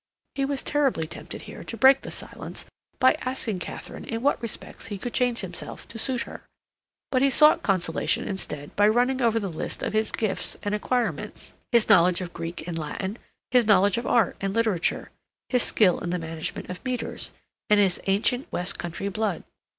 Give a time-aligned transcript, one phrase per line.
[0.33, 2.65] He was terribly tempted here to break the silence
[2.97, 6.41] by asking Katharine in what respects he could change himself to suit her;
[7.11, 11.53] but he sought consolation instead by running over the list of his gifts and acquirements,
[11.71, 13.19] his knowledge of Greek and Latin,
[13.51, 15.11] his knowledge of art and literature,
[15.49, 17.31] his skill in the management of meters,
[17.69, 19.43] and his ancient west country blood.